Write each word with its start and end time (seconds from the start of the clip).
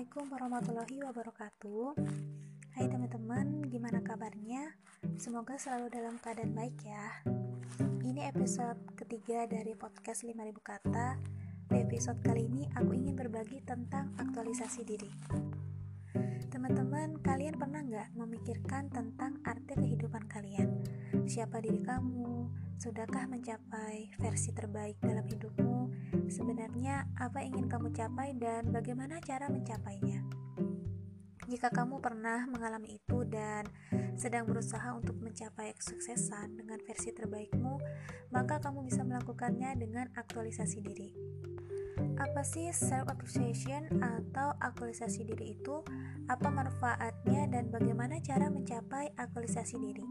Assalamualaikum 0.00 0.32
warahmatullahi 0.32 0.96
wabarakatuh. 1.12 1.86
Hai 2.72 2.88
teman-teman, 2.88 3.68
gimana 3.68 4.00
kabarnya? 4.00 4.72
Semoga 5.20 5.60
selalu 5.60 5.92
dalam 5.92 6.16
keadaan 6.16 6.56
baik 6.56 6.72
ya. 6.88 7.20
Ini 8.00 8.32
episode 8.32 8.80
ketiga 8.96 9.44
dari 9.44 9.76
podcast 9.76 10.24
5000 10.24 10.56
kata. 10.64 11.20
Di 11.68 11.84
episode 11.84 12.16
kali 12.24 12.48
ini 12.48 12.64
aku 12.72 12.96
ingin 12.96 13.12
berbagi 13.12 13.60
tentang 13.60 14.16
aktualisasi 14.16 14.88
diri 14.88 15.12
Teman-teman, 16.50 17.22
kalian 17.22 17.54
pernah 17.54 17.80
nggak 17.80 18.08
memikirkan 18.18 18.90
tentang 18.90 19.38
arti 19.46 19.78
kehidupan 19.78 20.26
kalian? 20.26 20.82
Siapa 21.24 21.62
diri 21.62 21.78
kamu? 21.78 22.50
Sudahkah 22.80 23.28
mencapai 23.28 24.10
versi 24.18 24.50
terbaik 24.50 24.98
dalam 24.98 25.22
hidupmu? 25.28 25.92
Sebenarnya, 26.26 27.06
apa 27.18 27.44
ingin 27.44 27.70
kamu 27.70 27.94
capai 27.94 28.34
dan 28.34 28.72
bagaimana 28.74 29.22
cara 29.22 29.46
mencapainya? 29.46 30.26
Jika 31.50 31.66
kamu 31.74 31.98
pernah 31.98 32.46
mengalami 32.46 33.02
itu 33.02 33.26
dan 33.26 33.66
sedang 34.14 34.46
berusaha 34.46 34.94
untuk 34.94 35.18
mencapai 35.18 35.74
kesuksesan 35.74 36.54
dengan 36.54 36.78
versi 36.86 37.10
terbaikmu, 37.10 37.74
maka 38.30 38.62
kamu 38.62 38.86
bisa 38.86 39.02
melakukannya 39.02 39.74
dengan 39.74 40.06
aktualisasi 40.14 40.78
diri. 40.78 41.10
Apa 42.20 42.44
sih 42.44 42.68
self 42.76 43.08
appreciation 43.08 43.88
atau 44.04 44.52
aktualisasi 44.60 45.24
diri 45.24 45.56
itu? 45.56 45.80
Apa 46.28 46.52
manfaatnya 46.52 47.48
dan 47.48 47.72
bagaimana 47.72 48.20
cara 48.20 48.52
mencapai 48.52 49.16
aktualisasi 49.16 49.80
diri? 49.80 50.04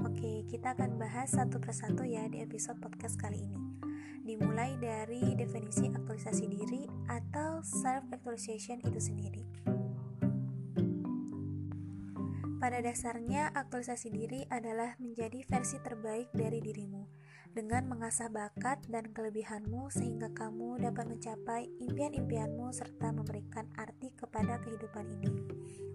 Oke, 0.00 0.48
kita 0.48 0.72
akan 0.72 0.96
bahas 0.96 1.36
satu 1.36 1.60
persatu 1.60 2.08
ya 2.08 2.24
di 2.32 2.40
episode 2.40 2.80
podcast 2.80 3.20
kali 3.20 3.44
ini 3.44 3.60
dimulai 4.24 4.76
dari 4.80 5.36
definisi 5.36 5.88
aktualisasi 5.92 6.48
diri 6.48 6.88
atau 7.12 7.60
self 7.60 8.08
actualization 8.08 8.80
itu 8.80 8.96
sendiri. 8.96 9.44
Pada 12.56 12.80
dasarnya, 12.80 13.52
aktualisasi 13.52 14.08
diri 14.12 14.48
adalah 14.48 14.96
menjadi 14.96 15.44
versi 15.44 15.76
terbaik 15.84 16.32
dari 16.32 16.60
dirimu 16.64 16.97
dengan 17.58 17.90
mengasah 17.90 18.30
bakat 18.30 18.78
dan 18.86 19.10
kelebihanmu 19.10 19.90
sehingga 19.90 20.30
kamu 20.30 20.78
dapat 20.78 21.10
mencapai 21.10 21.66
impian-impianmu 21.82 22.70
serta 22.70 23.10
memberikan 23.10 23.66
arti 23.74 24.14
kepada 24.14 24.62
kehidupan 24.62 25.10
ini. 25.10 25.42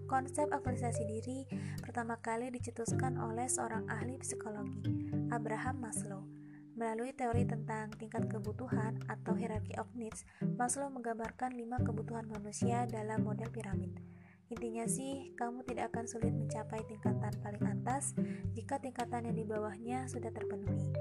Konsep 0.04 0.52
aktualisasi 0.52 1.08
diri 1.08 1.48
pertama 1.80 2.20
kali 2.20 2.52
dicetuskan 2.52 3.16
oleh 3.16 3.48
seorang 3.48 3.88
ahli 3.88 4.20
psikologi, 4.20 5.08
Abraham 5.32 5.80
Maslow. 5.80 6.28
Melalui 6.76 7.16
teori 7.16 7.48
tentang 7.48 7.96
tingkat 7.96 8.28
kebutuhan 8.28 9.00
atau 9.08 9.32
hierarchy 9.32 9.72
of 9.80 9.88
needs, 9.96 10.28
Maslow 10.60 10.92
menggambarkan 10.92 11.56
lima 11.56 11.80
kebutuhan 11.80 12.28
manusia 12.28 12.84
dalam 12.84 13.24
model 13.24 13.48
piramid. 13.48 13.96
Intinya 14.52 14.84
sih, 14.84 15.32
kamu 15.40 15.64
tidak 15.64 15.96
akan 15.96 16.04
sulit 16.04 16.36
mencapai 16.36 16.84
tingkatan 16.84 17.32
paling 17.40 17.64
atas 17.64 18.12
jika 18.52 18.76
tingkatan 18.76 19.32
yang 19.32 19.36
di 19.40 19.48
bawahnya 19.48 20.04
sudah 20.12 20.28
terpenuhi. 20.28 20.92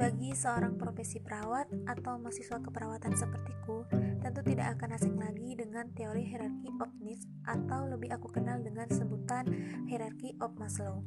Bagi 0.00 0.32
seorang 0.32 0.80
profesi 0.80 1.20
perawat 1.20 1.68
atau 1.84 2.16
mahasiswa 2.16 2.56
keperawatan 2.56 3.12
sepertiku, 3.12 3.84
tentu 4.24 4.40
tidak 4.40 4.80
akan 4.80 4.96
asing 4.96 5.20
lagi 5.20 5.52
dengan 5.52 5.92
teori 5.92 6.24
hierarchy 6.24 6.72
of 6.80 6.88
needs 7.04 7.28
atau 7.44 7.84
lebih 7.84 8.08
aku 8.08 8.32
kenal 8.32 8.64
dengan 8.64 8.88
sebutan 8.88 9.44
hierarchy 9.84 10.32
of 10.40 10.56
Maslow. 10.56 11.04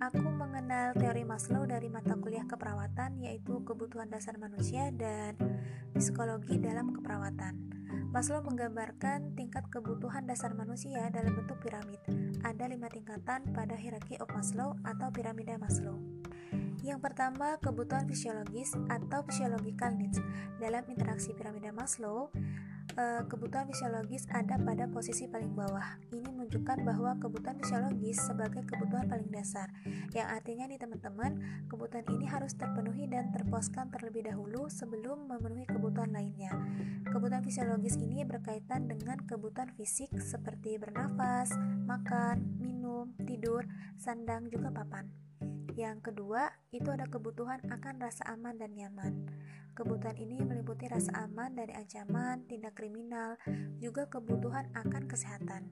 Aku 0.00 0.32
mengenal 0.32 0.96
teori 0.96 1.28
Maslow 1.28 1.68
dari 1.68 1.92
mata 1.92 2.16
kuliah 2.16 2.48
keperawatan 2.48 3.20
yaitu 3.20 3.60
kebutuhan 3.68 4.08
dasar 4.08 4.40
manusia 4.40 4.88
dan 4.96 5.36
psikologi 5.92 6.56
dalam 6.56 6.96
keperawatan. 6.96 7.65
Maslow 8.10 8.40
menggambarkan 8.42 9.36
tingkat 9.36 9.68
kebutuhan 9.68 10.24
dasar 10.24 10.56
manusia 10.56 11.10
dalam 11.12 11.36
bentuk 11.36 11.60
piramid. 11.60 12.00
Ada 12.40 12.70
lima 12.70 12.88
tingkatan 12.88 13.52
pada 13.52 13.76
hierarki 13.76 14.16
of 14.22 14.30
Maslow 14.32 14.78
atau 14.86 15.12
piramida 15.12 15.60
Maslow. 15.60 16.00
Yang 16.86 17.02
pertama, 17.02 17.58
kebutuhan 17.58 18.06
fisiologis 18.06 18.78
atau 18.86 19.26
physiological 19.26 19.90
needs. 19.98 20.22
Dalam 20.62 20.86
interaksi 20.86 21.34
piramida 21.34 21.74
Maslow, 21.74 22.30
uh, 22.96 23.22
kebutuhan 23.28 23.68
fisiologis 23.68 24.26
ada 24.32 24.56
pada 24.56 24.88
posisi 24.88 25.28
paling 25.28 25.52
bawah. 25.52 26.00
Ini 26.10 26.26
menunjukkan 26.32 26.82
bahwa 26.82 27.14
kebutuhan 27.20 27.60
fisiologis 27.60 28.18
sebagai 28.24 28.64
kebutuhan 28.64 29.06
paling 29.06 29.30
dasar, 29.30 29.70
yang 30.16 30.26
artinya 30.32 30.66
nih 30.66 30.80
teman-teman, 30.80 31.38
kebutuhan 31.68 32.04
ini 32.16 32.26
harus 32.26 32.56
terpenuhi 32.56 33.06
dan 33.06 33.30
terpuaskan 33.30 33.92
terlebih 33.92 34.26
dahulu 34.26 34.66
sebelum 34.72 35.28
memenuhi 35.28 35.68
kebutuhan 35.68 36.10
lainnya. 36.10 36.50
Kebutuhan 37.06 37.44
fisiologis 37.44 38.00
ini 38.00 38.24
berkaitan 38.24 38.88
dengan 38.88 39.20
kebutuhan 39.28 39.70
fisik 39.76 40.10
seperti 40.18 40.80
bernafas, 40.80 41.54
makan, 41.84 42.58
minum, 42.58 43.12
tidur, 43.22 43.68
sandang, 44.00 44.48
juga 44.48 44.72
papan. 44.72 45.25
Yang 45.76 46.08
kedua, 46.08 46.48
itu 46.72 46.88
ada 46.88 47.04
kebutuhan 47.04 47.60
akan 47.68 48.00
rasa 48.00 48.24
aman 48.32 48.56
dan 48.56 48.72
nyaman. 48.72 49.28
Kebutuhan 49.76 50.16
ini 50.16 50.40
meliputi 50.40 50.88
rasa 50.88 51.28
aman 51.28 51.52
dari 51.52 51.76
ancaman, 51.76 52.48
tindak 52.48 52.72
kriminal, 52.80 53.36
juga 53.76 54.08
kebutuhan 54.08 54.72
akan 54.72 55.04
kesehatan. 55.04 55.68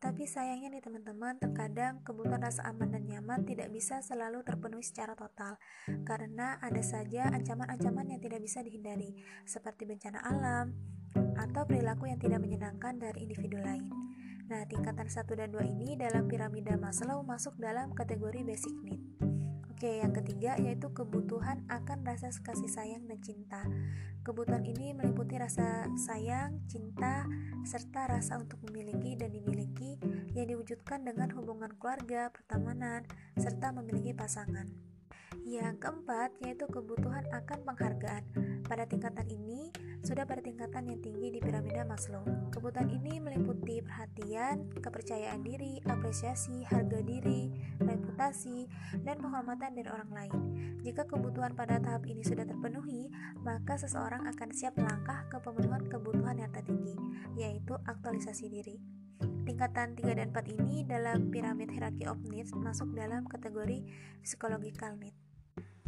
Tapi 0.00 0.24
sayangnya 0.24 0.72
nih 0.72 0.80
teman-teman, 0.80 1.36
terkadang 1.36 2.00
kebutuhan 2.08 2.40
rasa 2.40 2.64
aman 2.72 2.88
dan 2.88 3.04
nyaman 3.04 3.44
tidak 3.44 3.68
bisa 3.68 4.00
selalu 4.00 4.40
terpenuhi 4.48 4.80
secara 4.80 5.12
total 5.12 5.60
karena 6.08 6.56
ada 6.64 6.80
saja 6.80 7.28
ancaman-ancaman 7.28 8.16
yang 8.16 8.20
tidak 8.24 8.40
bisa 8.40 8.64
dihindari, 8.64 9.12
seperti 9.44 9.84
bencana 9.84 10.24
alam 10.24 10.72
atau 11.36 11.68
perilaku 11.68 12.08
yang 12.08 12.16
tidak 12.22 12.40
menyenangkan 12.40 12.96
dari 12.96 13.28
individu 13.28 13.60
lain. 13.60 13.90
Nah, 14.48 14.64
tingkatan 14.64 15.12
1 15.12 15.28
dan 15.36 15.52
2 15.52 15.60
ini 15.66 15.98
dalam 16.00 16.24
piramida 16.24 16.78
Maslow 16.80 17.20
masuk 17.20 17.60
dalam 17.60 17.92
kategori 17.92 18.40
basic 18.46 18.72
need. 18.80 19.07
Oke, 19.78 20.02
yang 20.02 20.10
ketiga 20.10 20.58
yaitu 20.58 20.90
kebutuhan 20.90 21.62
akan 21.70 22.02
rasa 22.02 22.34
kasih 22.42 22.66
sayang 22.66 23.06
dan 23.06 23.22
cinta. 23.22 23.62
Kebutuhan 24.26 24.66
ini 24.66 24.90
meliputi 24.90 25.38
rasa 25.38 25.86
sayang, 25.94 26.66
cinta, 26.66 27.22
serta 27.62 28.10
rasa 28.10 28.42
untuk 28.42 28.58
memiliki 28.66 29.14
dan 29.14 29.30
dimiliki 29.30 29.94
yang 30.34 30.50
diwujudkan 30.50 31.06
dengan 31.06 31.30
hubungan 31.30 31.70
keluarga, 31.78 32.34
pertemanan, 32.34 33.06
serta 33.38 33.70
memiliki 33.70 34.10
pasangan. 34.18 34.87
Yang 35.44 35.80
keempat 35.80 36.30
yaitu 36.44 36.68
kebutuhan 36.68 37.24
akan 37.32 37.58
penghargaan. 37.64 38.24
Pada 38.68 38.84
tingkatan 38.84 39.24
ini 39.32 39.72
sudah 40.04 40.22
pada 40.24 40.38
tingkatan 40.38 40.88
yang 40.88 41.00
tinggi 41.02 41.28
di 41.34 41.38
piramida 41.42 41.82
Maslow. 41.82 42.22
Kebutuhan 42.54 42.88
ini 42.88 43.18
meliputi 43.18 43.82
perhatian, 43.82 44.70
kepercayaan 44.78 45.42
diri, 45.42 45.82
apresiasi, 45.88 46.62
harga 46.68 47.02
diri, 47.02 47.50
reputasi, 47.82 48.70
dan 49.02 49.18
penghormatan 49.18 49.74
dari 49.74 49.88
orang 49.90 50.10
lain. 50.14 50.34
Jika 50.86 51.04
kebutuhan 51.04 51.58
pada 51.58 51.82
tahap 51.82 52.06
ini 52.06 52.22
sudah 52.22 52.46
terpenuhi, 52.46 53.10
maka 53.42 53.74
seseorang 53.74 54.24
akan 54.30 54.48
siap 54.54 54.78
melangkah 54.78 55.26
ke 55.26 55.42
pemenuhan 55.42 55.84
kebutuhan 55.90 56.38
yang 56.38 56.52
tertinggi, 56.54 56.94
yaitu 57.34 57.74
aktualisasi 57.82 58.46
diri. 58.46 58.78
Tingkatan 59.48 59.96
3 59.96 60.12
dan 60.12 60.28
4 60.28 60.60
ini 60.60 60.84
dalam 60.84 61.32
piramid 61.32 61.72
hierarchy 61.72 62.04
of 62.04 62.20
needs 62.28 62.52
masuk 62.52 62.92
dalam 62.92 63.24
kategori 63.24 63.80
psychological 64.20 64.92
need. 65.00 65.16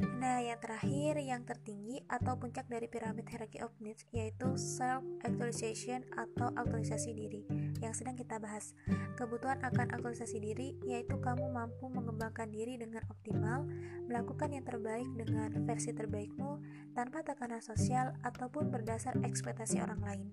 Nah, 0.01 0.41
yang 0.41 0.57
terakhir, 0.57 1.21
yang 1.21 1.45
tertinggi 1.45 2.01
atau 2.09 2.41
puncak 2.41 2.65
dari 2.73 2.89
piramid 2.89 3.29
hierarchy 3.29 3.61
of 3.61 3.69
needs 3.85 4.09
yaitu 4.17 4.49
self 4.57 5.05
actualization 5.21 6.09
atau 6.17 6.49
aktualisasi 6.57 7.13
diri 7.13 7.45
yang 7.85 7.93
sedang 7.93 8.17
kita 8.17 8.41
bahas. 8.41 8.73
Kebutuhan 9.21 9.61
akan 9.61 9.93
aktualisasi 9.93 10.41
diri 10.41 10.81
yaitu 10.89 11.21
kamu 11.21 11.53
mampu 11.53 11.93
mengembangkan 11.93 12.49
diri 12.49 12.81
dengan 12.81 13.05
optimal, 13.13 13.69
melakukan 14.09 14.57
yang 14.57 14.65
terbaik 14.65 15.09
dengan 15.13 15.53
versi 15.69 15.93
terbaikmu 15.93 16.65
tanpa 16.97 17.21
tekanan 17.21 17.61
sosial 17.61 18.17
ataupun 18.25 18.73
berdasar 18.73 19.21
ekspektasi 19.21 19.85
orang 19.85 20.01
lain. 20.01 20.29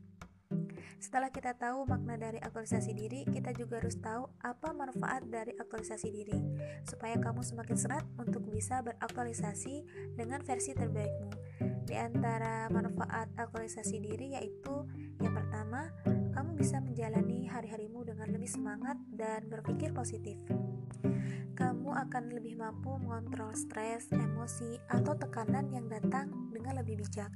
Setelah 0.98 1.30
kita 1.30 1.54
tahu 1.54 1.86
makna 1.86 2.18
dari 2.18 2.40
aktualisasi 2.42 2.92
diri, 2.96 3.22
kita 3.28 3.54
juga 3.54 3.84
harus 3.84 4.00
tahu 4.00 4.28
apa 4.42 4.74
manfaat 4.74 5.28
dari 5.28 5.54
aktualisasi 5.54 6.08
diri, 6.10 6.40
supaya 6.88 7.20
kamu 7.20 7.44
semakin 7.44 7.78
serat 7.78 8.06
untuk 8.18 8.48
bisa 8.50 8.82
beraktualisasi 8.82 9.84
dengan 10.18 10.42
versi 10.42 10.72
terbaikmu. 10.74 11.32
Di 11.88 11.96
antara 11.96 12.68
manfaat 12.68 13.32
aktualisasi 13.38 13.98
diri 14.04 14.36
yaitu 14.36 14.88
yang 15.24 15.34
pertama, 15.34 15.94
kamu 16.34 16.58
bisa 16.58 16.78
menjalani 16.84 17.48
hari-harimu 17.48 18.04
dengan 18.06 18.30
lebih 18.30 18.50
semangat 18.50 18.98
dan 19.14 19.48
berpikir 19.50 19.96
positif 19.96 20.38
kamu 21.58 21.90
akan 21.90 22.38
lebih 22.38 22.54
mampu 22.54 22.94
mengontrol 23.02 23.50
stres, 23.58 24.14
emosi, 24.14 24.78
atau 24.94 25.18
tekanan 25.18 25.74
yang 25.74 25.90
datang 25.90 26.47
dengan 26.58 26.82
lebih 26.82 26.98
bijak. 26.98 27.30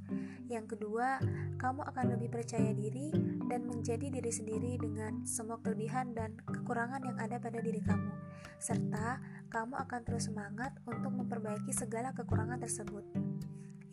Yang 0.50 0.74
kedua, 0.76 1.22
kamu 1.62 1.86
akan 1.86 2.18
lebih 2.18 2.34
percaya 2.34 2.74
diri 2.74 3.14
dan 3.46 3.70
menjadi 3.70 4.10
diri 4.10 4.32
sendiri 4.34 4.74
dengan 4.82 5.22
semua 5.22 5.62
kelebihan 5.62 6.10
dan 6.12 6.34
kekurangan 6.42 7.06
yang 7.06 7.16
ada 7.22 7.38
pada 7.38 7.62
diri 7.62 7.78
kamu, 7.78 8.10
serta 8.58 9.22
kamu 9.46 9.78
akan 9.78 10.00
terus 10.02 10.26
semangat 10.26 10.74
untuk 10.90 11.14
memperbaiki 11.14 11.70
segala 11.70 12.10
kekurangan 12.10 12.58
tersebut. 12.58 13.06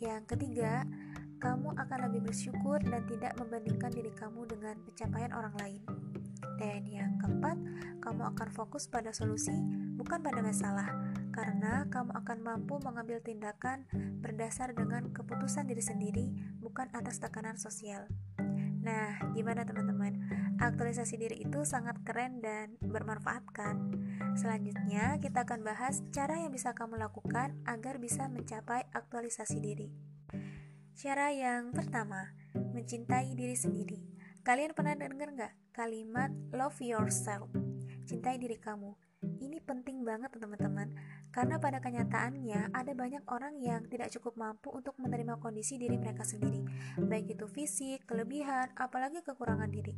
Yang 0.01 0.23
ketiga, 0.33 0.87
kamu 1.39 1.75
akan 1.75 1.99
lebih 2.11 2.31
bersyukur 2.31 2.79
dan 2.83 3.05
tidak 3.07 3.35
membandingkan 3.39 3.91
diri 3.91 4.11
kamu 4.11 4.43
dengan 4.47 4.75
pencapaian 4.83 5.31
orang 5.31 5.55
lain. 5.59 5.81
Dan 6.59 6.83
yang 6.91 7.15
keempat, 7.23 7.55
kamu 8.03 8.35
akan 8.35 8.49
fokus 8.51 8.91
pada 8.91 9.15
solusi, 9.15 9.55
bukan 9.95 10.19
pada 10.19 10.43
masalah, 10.43 10.91
karena 11.31 11.87
kamu 11.87 12.11
akan 12.11 12.37
mampu 12.43 12.75
mengambil 12.83 13.23
tindakan 13.23 13.87
berdasar 14.19 14.75
dengan 14.75 15.15
keputusan 15.15 15.71
diri 15.71 15.79
sendiri, 15.79 16.27
bukan 16.59 16.91
atas 16.91 17.23
tekanan 17.23 17.55
sosial. 17.55 18.11
Nah, 18.83 19.23
gimana 19.31 19.63
teman-teman? 19.63 20.19
Aktualisasi 20.59 21.15
diri 21.15 21.39
itu 21.39 21.63
sangat 21.63 22.03
keren 22.03 22.43
dan 22.43 22.75
bermanfaat 22.83 23.47
kan? 23.55 23.95
Selanjutnya, 24.35 25.15
kita 25.23 25.47
akan 25.47 25.63
bahas 25.63 26.03
cara 26.11 26.43
yang 26.43 26.51
bisa 26.51 26.75
kamu 26.75 26.99
lakukan 26.99 27.55
agar 27.63 28.03
bisa 28.03 28.27
mencapai 28.27 28.83
aktualisasi 28.91 29.63
diri. 29.63 29.95
Cara 30.99 31.31
yang 31.31 31.71
pertama, 31.71 32.35
mencintai 32.51 33.31
diri 33.31 33.55
sendiri. 33.55 34.18
Kalian 34.49 34.73
pernah 34.73 34.97
dengar 34.97 35.29
nggak 35.29 35.53
kalimat 35.77 36.33
love 36.57 36.81
yourself? 36.81 37.53
Cintai 38.09 38.41
diri 38.41 38.57
kamu. 38.57 38.97
Ini 39.37 39.61
penting 39.61 40.01
banget 40.01 40.33
teman-teman, 40.33 40.89
karena 41.29 41.61
pada 41.61 41.77
kenyataannya 41.77 42.73
ada 42.73 42.91
banyak 42.97 43.21
orang 43.29 43.61
yang 43.61 43.85
tidak 43.85 44.09
cukup 44.09 44.41
mampu 44.41 44.73
untuk 44.73 44.97
menerima 44.97 45.37
kondisi 45.37 45.77
diri 45.77 46.01
mereka 46.01 46.25
sendiri, 46.25 46.65
baik 46.97 47.37
itu 47.37 47.45
fisik, 47.45 48.09
kelebihan, 48.09 48.73
apalagi 48.73 49.21
kekurangan 49.21 49.69
diri. 49.69 49.93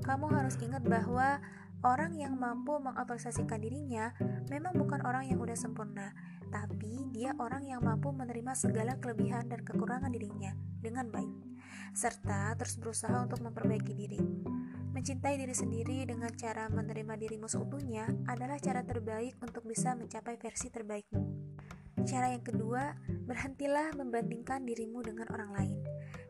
Kamu 0.00 0.24
harus 0.40 0.56
ingat 0.64 0.88
bahwa 0.88 1.44
orang 1.84 2.16
yang 2.16 2.32
mampu 2.32 2.80
mengaktualisasikan 2.80 3.60
dirinya 3.60 4.16
memang 4.48 4.72
bukan 4.72 5.04
orang 5.04 5.28
yang 5.28 5.36
udah 5.36 5.52
sempurna, 5.52 6.16
tapi 6.48 7.12
dia 7.12 7.36
orang 7.36 7.68
yang 7.68 7.84
mampu 7.84 8.08
menerima 8.08 8.56
segala 8.56 8.96
kelebihan 8.96 9.52
dan 9.52 9.60
kekurangan 9.60 10.08
dirinya 10.08 10.56
dengan 10.80 11.12
baik, 11.12 11.51
serta 11.92 12.56
terus 12.56 12.80
berusaha 12.80 13.14
untuk 13.22 13.44
memperbaiki 13.44 13.92
diri. 13.92 14.20
Mencintai 14.92 15.40
diri 15.40 15.56
sendiri 15.56 16.04
dengan 16.04 16.28
cara 16.36 16.68
menerima 16.68 17.16
dirimu 17.16 17.48
seutuhnya 17.48 18.08
adalah 18.28 18.60
cara 18.60 18.84
terbaik 18.84 19.40
untuk 19.40 19.64
bisa 19.64 19.96
mencapai 19.96 20.36
versi 20.36 20.68
terbaikmu. 20.68 21.22
Cara 22.02 22.34
yang 22.34 22.42
kedua, 22.42 22.96
berhentilah 23.28 23.94
membandingkan 23.94 24.66
dirimu 24.66 25.00
dengan 25.06 25.28
orang 25.32 25.50
lain. 25.54 25.78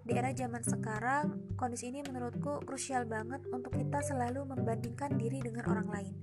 Di 0.03 0.12
era 0.14 0.35
zaman 0.35 0.61
sekarang, 0.61 1.55
kondisi 1.55 1.88
ini 1.94 2.03
menurutku 2.03 2.67
krusial 2.67 3.06
banget 3.06 3.41
untuk 3.55 3.75
kita 3.75 4.03
selalu 4.03 4.47
membandingkan 4.47 5.14
diri 5.17 5.41
dengan 5.41 5.67
orang 5.70 5.88
lain. 5.88 6.14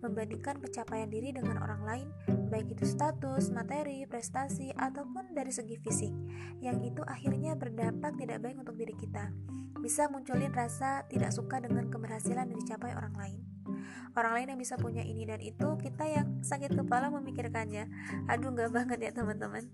Membandingkan 0.00 0.58
pencapaian 0.58 1.08
diri 1.12 1.30
dengan 1.36 1.60
orang 1.60 1.82
lain, 1.84 2.08
baik 2.48 2.74
itu 2.74 2.84
status, 2.88 3.52
materi, 3.52 4.08
prestasi, 4.08 4.72
ataupun 4.72 5.36
dari 5.36 5.52
segi 5.52 5.76
fisik, 5.78 6.12
yang 6.64 6.80
itu 6.80 7.04
akhirnya 7.04 7.54
berdampak 7.54 8.16
tidak 8.16 8.40
baik 8.42 8.56
untuk 8.58 8.74
diri 8.74 8.96
kita 8.96 9.30
bisa 9.78 10.10
munculin 10.10 10.50
rasa 10.50 11.06
tidak 11.06 11.30
suka 11.30 11.62
dengan 11.62 11.86
keberhasilan 11.86 12.50
yang 12.50 12.58
dicapai 12.58 12.92
orang 12.98 13.14
lain. 13.14 13.57
Orang 14.14 14.34
lain 14.34 14.54
yang 14.54 14.60
bisa 14.60 14.74
punya 14.74 15.04
ini 15.04 15.24
dan 15.28 15.38
itu, 15.38 15.78
kita 15.78 16.04
yang 16.08 16.40
sakit 16.42 16.74
kepala 16.74 17.12
memikirkannya. 17.12 17.86
Aduh, 18.26 18.50
gak 18.54 18.70
banget 18.74 18.98
ya 18.98 19.10
teman-teman. 19.14 19.68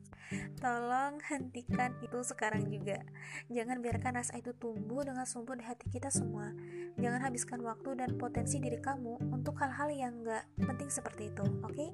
Tolong 0.59 1.21
hentikan 1.29 1.97
itu 2.05 2.19
sekarang 2.25 2.69
juga. 2.69 3.01
Jangan 3.49 3.81
biarkan 3.81 4.21
rasa 4.21 4.37
itu 4.37 4.53
tumbuh 4.57 5.05
dengan 5.05 5.25
subur 5.25 5.57
di 5.57 5.65
hati 5.65 5.89
kita 5.89 6.13
semua. 6.13 6.53
Jangan 7.01 7.21
habiskan 7.25 7.61
waktu 7.65 7.99
dan 7.99 8.17
potensi 8.21 8.61
diri 8.61 8.81
kamu 8.81 9.33
untuk 9.33 9.57
hal-hal 9.61 9.89
yang 9.93 10.25
gak 10.25 10.45
penting 10.61 10.91
seperti 10.93 11.33
itu, 11.33 11.45
oke? 11.65 11.73
Okay? 11.73 11.91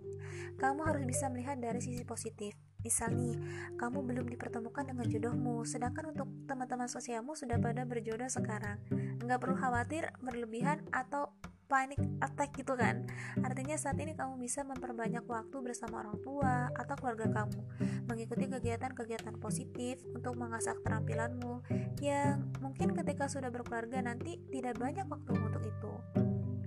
Kamu 0.58 0.82
harus 0.86 1.04
bisa 1.06 1.30
melihat 1.30 1.58
dari 1.58 1.78
sisi 1.78 2.02
positif 2.02 2.56
Misal 2.80 3.12
nih, 3.12 3.36
kamu 3.76 4.00
belum 4.00 4.26
dipertemukan 4.32 4.88
dengan 4.88 5.04
jodohmu, 5.04 5.68
sedangkan 5.68 6.16
untuk 6.16 6.28
teman-teman 6.48 6.88
sosialmu 6.88 7.36
sudah 7.36 7.60
pada 7.60 7.84
berjodoh 7.84 8.28
sekarang. 8.32 8.80
Nggak 9.20 9.36
perlu 9.36 9.56
khawatir, 9.60 10.08
berlebihan, 10.24 10.80
atau 10.88 11.28
panic 11.70 12.02
attack 12.18 12.50
gitu 12.58 12.74
kan. 12.74 13.06
Artinya 13.46 13.78
saat 13.78 13.94
ini 14.02 14.18
kamu 14.18 14.42
bisa 14.42 14.66
memperbanyak 14.66 15.22
waktu 15.22 15.56
bersama 15.62 16.02
orang 16.02 16.18
tua 16.18 16.74
atau 16.74 16.94
keluarga 16.98 17.30
kamu. 17.30 17.62
Mengikuti 18.10 18.50
kegiatan-kegiatan 18.50 19.38
positif 19.38 20.02
untuk 20.10 20.34
mengasah 20.34 20.74
keterampilanmu 20.82 21.62
Yang 22.02 22.42
mungkin 22.58 22.90
ketika 22.98 23.30
sudah 23.30 23.54
berkeluarga 23.54 24.02
nanti 24.02 24.42
tidak 24.50 24.82
banyak 24.82 25.06
waktu 25.06 25.30
untuk 25.38 25.62
itu. 25.62 25.92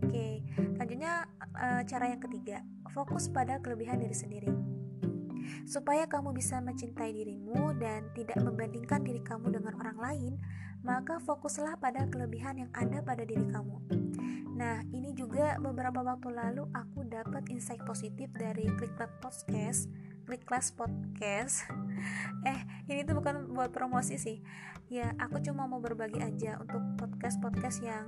Oke, 0.07 0.45
selanjutnya 0.79 1.27
eh, 1.57 1.81
cara 1.83 2.05
yang 2.07 2.21
ketiga 2.23 2.63
Fokus 2.93 3.25
pada 3.25 3.57
kelebihan 3.57 3.97
diri 3.97 4.13
sendiri. 4.13 4.53
Supaya 5.65 6.05
kamu 6.05 6.29
bisa 6.37 6.61
mencintai 6.61 7.09
dirimu 7.09 7.73
dan 7.81 8.13
tidak 8.13 8.37
membandingkan 8.37 9.01
diri 9.01 9.17
kamu 9.25 9.49
dengan 9.49 9.73
orang 9.81 9.97
lain, 9.97 10.33
maka 10.85 11.17
fokuslah 11.17 11.81
pada 11.81 12.05
kelebihan 12.05 12.61
yang 12.61 12.71
ada 12.77 13.01
pada 13.01 13.25
diri 13.25 13.49
kamu. 13.49 14.02
Nah, 14.53 14.85
ini 14.93 15.17
juga 15.17 15.57
beberapa 15.57 16.05
waktu 16.05 16.29
lalu 16.29 16.69
aku 16.71 17.07
dapat 17.09 17.49
insight 17.49 17.81
positif 17.83 18.29
dari 18.37 18.69
Kliklat 18.77 19.09
Podcast 19.17 19.89
Klik 20.23 20.47
Kelas 20.47 20.71
Podcast. 20.73 21.55
Eh, 22.43 22.59
ini 22.91 23.07
tuh 23.07 23.15
bukan 23.15 23.55
buat 23.55 23.71
promosi 23.71 24.19
sih. 24.19 24.43
Ya, 24.91 25.15
aku 25.15 25.39
cuma 25.39 25.63
mau 25.63 25.79
berbagi 25.79 26.19
aja 26.19 26.59
untuk 26.59 26.83
podcast-podcast 26.99 27.79
yang 27.79 28.03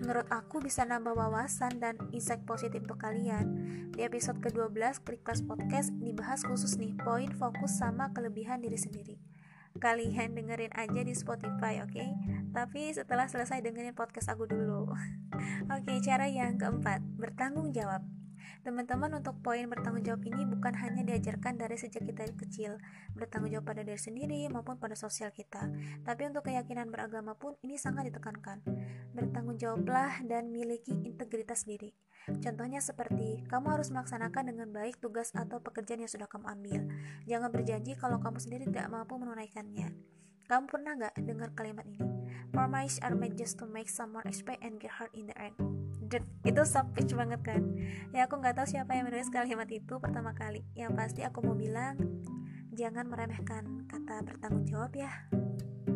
menurut 0.00 0.24
aku 0.32 0.64
bisa 0.64 0.88
nambah 0.88 1.12
wawasan 1.12 1.76
dan 1.76 2.00
insight 2.16 2.40
positif 2.48 2.80
untuk 2.88 3.04
kalian. 3.04 3.52
Di 3.92 4.06
episode 4.06 4.40
ke-12 4.40 5.04
Klik 5.04 5.20
Kelas 5.26 5.44
Podcast 5.44 5.92
dibahas 6.00 6.40
khusus 6.46 6.80
nih 6.80 6.96
poin 6.96 7.28
fokus 7.36 7.76
sama 7.76 8.08
kelebihan 8.16 8.64
diri 8.64 8.80
sendiri 8.80 9.33
Kalian 9.74 10.38
dengerin 10.38 10.70
aja 10.70 11.00
di 11.02 11.14
Spotify, 11.18 11.82
oke? 11.82 11.90
Okay? 11.90 12.08
Tapi 12.54 12.94
setelah 12.94 13.26
selesai 13.26 13.58
dengerin 13.58 13.98
podcast 13.98 14.30
aku 14.30 14.46
dulu 14.46 14.86
Oke, 15.74 15.82
okay, 15.82 15.98
cara 15.98 16.30
yang 16.30 16.54
keempat, 16.54 17.02
bertanggung 17.18 17.74
jawab 17.74 18.06
Teman-teman 18.62 19.18
untuk 19.18 19.34
poin 19.42 19.66
bertanggung 19.66 20.06
jawab 20.06 20.22
ini 20.28 20.46
bukan 20.46 20.76
hanya 20.78 21.02
diajarkan 21.02 21.58
dari 21.58 21.74
sejak 21.74 22.06
kita 22.06 22.30
kecil, 22.38 22.78
bertanggung 23.18 23.50
jawab 23.50 23.74
pada 23.74 23.82
diri 23.82 23.98
sendiri 23.98 24.46
maupun 24.52 24.78
pada 24.78 24.94
sosial 24.94 25.34
kita, 25.34 25.66
tapi 26.06 26.30
untuk 26.30 26.46
keyakinan 26.46 26.92
beragama 26.94 27.34
pun 27.34 27.58
ini 27.66 27.74
sangat 27.74 28.14
ditekankan. 28.14 28.62
Bertanggung 29.16 29.58
jawablah 29.58 30.22
dan 30.28 30.54
miliki 30.54 30.94
integritas 31.02 31.66
diri. 31.66 31.90
Contohnya 32.24 32.80
seperti, 32.80 33.44
kamu 33.50 33.76
harus 33.76 33.92
melaksanakan 33.92 34.54
dengan 34.54 34.68
baik 34.72 34.96
tugas 34.96 35.28
atau 35.36 35.60
pekerjaan 35.60 36.06
yang 36.06 36.12
sudah 36.12 36.24
kamu 36.24 36.46
ambil. 36.48 36.80
Jangan 37.28 37.50
berjanji 37.52 37.92
kalau 38.00 38.16
kamu 38.16 38.38
sendiri 38.40 38.64
tidak 38.70 38.88
mampu 38.88 39.20
menunaikannya. 39.20 39.92
Kamu 40.48 40.64
pernah 40.68 40.92
gak 40.96 41.20
dengar 41.20 41.52
kalimat 41.52 41.84
ini? 41.84 42.00
Promise 42.52 43.00
are 43.04 43.16
made 43.16 43.36
just 43.36 43.60
to 43.60 43.68
make 43.68 43.92
someone 43.92 44.24
expect 44.24 44.64
and 44.64 44.80
get 44.80 44.96
hurt 44.96 45.12
in 45.12 45.28
the 45.28 45.36
end 45.36 45.83
itu 46.44 46.62
savage 46.62 47.12
banget 47.16 47.40
kan? 47.42 47.62
Ya 48.12 48.28
aku 48.28 48.38
nggak 48.38 48.60
tahu 48.60 48.66
siapa 48.68 48.94
yang 48.94 49.08
menulis 49.08 49.32
kalimat 49.32 49.68
itu 49.70 49.98
pertama 49.98 50.36
kali. 50.36 50.62
Yang 50.76 50.92
pasti 50.96 51.20
aku 51.24 51.40
mau 51.42 51.56
bilang 51.56 51.96
jangan 52.74 53.06
meremehkan 53.06 53.86
kata 53.86 54.22
bertanggung 54.26 54.66
jawab 54.66 54.92
ya. 54.94 55.10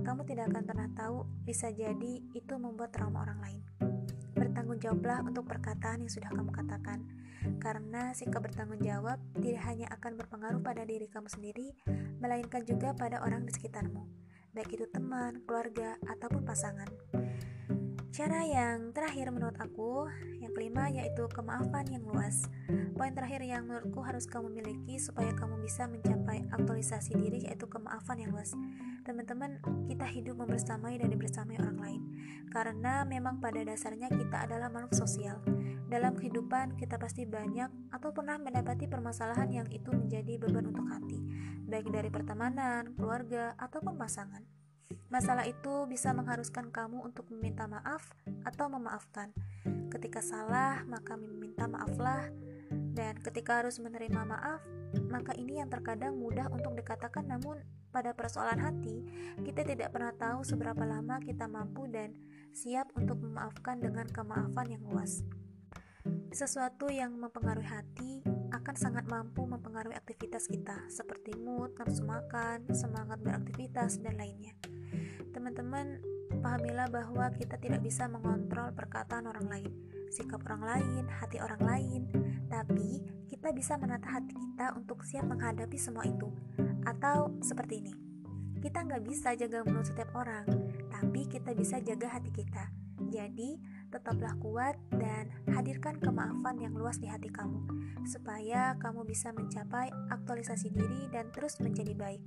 Kamu 0.02 0.24
tidak 0.24 0.54
akan 0.54 0.64
pernah 0.64 0.88
tahu 0.96 1.28
bisa 1.44 1.68
jadi 1.68 2.24
itu 2.32 2.54
membuat 2.56 2.96
trauma 2.96 3.28
orang 3.28 3.38
lain. 3.44 3.62
Bertanggung 4.32 4.80
jawablah 4.80 5.20
untuk 5.26 5.44
perkataan 5.44 6.06
yang 6.06 6.12
sudah 6.12 6.32
kamu 6.32 6.50
katakan. 6.54 7.04
Karena 7.62 8.12
sikap 8.12 8.42
bertanggung 8.44 8.82
jawab 8.82 9.20
tidak 9.38 9.62
hanya 9.68 9.86
akan 9.94 10.18
berpengaruh 10.18 10.60
pada 10.62 10.82
diri 10.82 11.06
kamu 11.06 11.28
sendiri 11.30 11.76
melainkan 12.18 12.66
juga 12.66 12.94
pada 12.94 13.22
orang 13.22 13.46
di 13.46 13.52
sekitarmu. 13.54 14.02
Baik 14.58 14.74
itu 14.74 14.86
teman, 14.90 15.44
keluarga, 15.46 15.94
ataupun 16.02 16.42
pasangan. 16.42 16.88
Cara 18.18 18.42
yang 18.42 18.90
terakhir 18.90 19.30
menurut 19.30 19.54
aku, 19.62 20.10
yang 20.42 20.50
kelima 20.50 20.90
yaitu 20.90 21.30
kemaafan 21.30 21.86
yang 21.86 22.02
luas. 22.02 22.50
Poin 22.98 23.14
terakhir 23.14 23.46
yang 23.46 23.70
menurutku 23.70 24.02
harus 24.02 24.26
kamu 24.26 24.58
miliki 24.58 24.98
supaya 24.98 25.30
kamu 25.38 25.62
bisa 25.62 25.86
mencapai 25.86 26.42
aktualisasi 26.50 27.14
diri 27.14 27.46
yaitu 27.46 27.70
kemaafan 27.70 28.18
yang 28.18 28.34
luas. 28.34 28.58
Teman-teman, 29.06 29.62
kita 29.86 30.02
hidup 30.10 30.34
membersamai 30.34 30.98
dan 30.98 31.14
dibersamai 31.14 31.62
orang 31.62 31.78
lain. 31.78 32.02
Karena 32.50 33.06
memang 33.06 33.38
pada 33.38 33.62
dasarnya 33.62 34.10
kita 34.10 34.50
adalah 34.50 34.66
makhluk 34.66 34.98
sosial. 34.98 35.38
Dalam 35.86 36.18
kehidupan 36.18 36.74
kita 36.74 36.98
pasti 36.98 37.22
banyak 37.22 37.94
atau 37.94 38.10
pernah 38.10 38.34
mendapati 38.34 38.90
permasalahan 38.90 39.62
yang 39.62 39.68
itu 39.70 39.94
menjadi 39.94 40.42
beban 40.42 40.66
untuk 40.66 40.90
hati, 40.90 41.22
baik 41.70 41.86
dari 41.94 42.10
pertemanan, 42.10 42.98
keluarga, 42.98 43.54
ataupun 43.62 43.94
pasangan. 43.94 44.57
Masalah 45.08 45.44
itu 45.48 45.88
bisa 45.88 46.12
mengharuskan 46.12 46.68
kamu 46.68 47.00
untuk 47.04 47.28
meminta 47.32 47.64
maaf 47.64 48.12
atau 48.44 48.68
memaafkan. 48.72 49.32
Ketika 49.88 50.20
salah, 50.20 50.84
maka 50.84 51.16
meminta 51.16 51.64
maaflah. 51.64 52.28
Dan 52.68 53.16
ketika 53.22 53.64
harus 53.64 53.80
menerima 53.80 54.26
maaf, 54.26 54.60
maka 55.08 55.32
ini 55.38 55.60
yang 55.62 55.72
terkadang 55.72 56.18
mudah 56.18 56.52
untuk 56.52 56.76
dikatakan 56.76 57.24
namun 57.24 57.62
pada 57.88 58.12
persoalan 58.12 58.60
hati, 58.60 59.00
kita 59.46 59.64
tidak 59.64 59.96
pernah 59.96 60.12
tahu 60.12 60.44
seberapa 60.44 60.84
lama 60.84 61.16
kita 61.24 61.48
mampu 61.48 61.88
dan 61.88 62.12
siap 62.52 62.92
untuk 62.92 63.22
memaafkan 63.24 63.80
dengan 63.80 64.04
kemaafan 64.10 64.76
yang 64.76 64.84
luas. 64.84 65.24
Sesuatu 66.28 66.92
yang 66.92 67.16
mempengaruhi 67.16 67.68
hati 67.68 68.17
akan 68.68 68.76
sangat 68.76 69.08
mampu 69.08 69.48
mempengaruhi 69.48 69.96
aktivitas 69.96 70.44
kita, 70.44 70.76
seperti 70.92 71.32
mood, 71.40 71.72
nafsu 71.80 72.04
makan, 72.04 72.68
semangat 72.76 73.16
beraktivitas, 73.24 73.96
dan 74.04 74.20
lainnya. 74.20 74.52
Teman-teman, 75.32 76.04
pahamilah 76.44 76.84
bahwa 76.92 77.32
kita 77.32 77.56
tidak 77.56 77.80
bisa 77.80 78.04
mengontrol 78.12 78.68
perkataan 78.76 79.24
orang 79.24 79.48
lain, 79.48 79.72
sikap 80.12 80.44
orang 80.44 80.68
lain, 80.68 81.08
hati 81.08 81.40
orang 81.40 81.64
lain, 81.64 82.02
tapi 82.52 83.00
kita 83.32 83.56
bisa 83.56 83.80
menata 83.80 84.04
hati 84.20 84.36
kita 84.36 84.76
untuk 84.76 85.00
siap 85.00 85.24
menghadapi 85.24 85.80
semua 85.80 86.04
itu. 86.04 86.28
Atau 86.84 87.40
seperti 87.40 87.88
ini, 87.88 87.96
kita 88.60 88.84
nggak 88.84 89.00
bisa 89.00 89.32
jaga 89.32 89.64
mulut 89.64 89.88
setiap 89.88 90.12
orang, 90.12 90.44
tapi 90.92 91.24
kita 91.24 91.56
bisa 91.56 91.80
jaga 91.80 92.20
hati 92.20 92.28
kita. 92.36 92.68
Jadi, 93.08 93.56
tetaplah 93.88 94.36
kuat 94.40 94.76
dan 94.92 95.32
hadirkan 95.48 95.96
kemaafan 96.00 96.60
yang 96.60 96.76
luas 96.76 97.00
di 97.00 97.08
hati 97.08 97.32
kamu, 97.32 97.64
supaya 98.04 98.76
kamu 98.80 99.04
bisa 99.08 99.32
mencapai 99.32 99.88
aktualisasi 100.12 100.68
diri 100.72 101.08
dan 101.08 101.32
terus 101.32 101.60
menjadi 101.60 101.96
baik. 101.96 102.22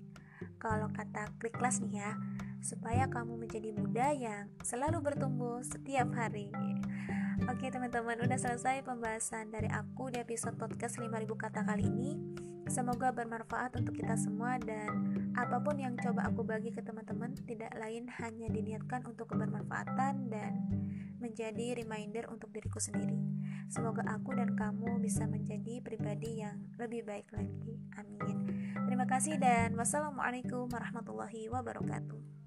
Kalau 0.57 0.89
kata 0.89 1.29
klik 1.37 1.57
kelas 1.57 1.81
nih 1.85 2.01
ya, 2.01 2.17
supaya 2.61 3.09
kamu 3.09 3.37
menjadi 3.37 3.69
muda 3.73 4.13
yang 4.13 4.49
selalu 4.61 5.01
bertumbuh 5.01 5.61
setiap 5.65 6.09
hari. 6.13 6.53
Oke 7.49 7.73
teman-teman, 7.73 8.21
udah 8.21 8.37
selesai 8.37 8.85
pembahasan 8.85 9.49
dari 9.49 9.65
aku 9.69 10.13
di 10.13 10.21
episode 10.21 10.57
podcast 10.61 11.01
5000 11.01 11.25
kata 11.33 11.65
kali 11.65 11.89
ini. 11.89 12.13
Semoga 12.69 13.09
bermanfaat 13.09 13.81
untuk 13.81 13.97
kita 13.97 14.13
semua 14.13 14.61
dan 14.61 15.20
apa 15.35 15.63
pun 15.63 15.79
yang 15.79 15.95
coba 15.95 16.27
aku 16.27 16.43
bagi 16.43 16.75
ke 16.75 16.83
teman-teman 16.83 17.31
tidak 17.47 17.71
lain 17.79 18.07
hanya 18.19 18.47
diniatkan 18.51 19.07
untuk 19.07 19.31
kebermanfaatan 19.31 20.27
dan 20.27 20.53
menjadi 21.21 21.77
reminder 21.77 22.27
untuk 22.33 22.49
diriku 22.51 22.81
sendiri. 22.81 23.15
Semoga 23.71 24.03
aku 24.09 24.35
dan 24.35 24.57
kamu 24.57 24.99
bisa 24.99 25.23
menjadi 25.29 25.79
pribadi 25.79 26.43
yang 26.43 26.59
lebih 26.75 27.07
baik 27.07 27.31
lagi. 27.31 27.79
Amin. 27.95 28.37
Terima 28.89 29.07
kasih 29.07 29.39
dan 29.39 29.77
wassalamualaikum 29.79 30.67
warahmatullahi 30.67 31.47
wabarakatuh. 31.47 32.40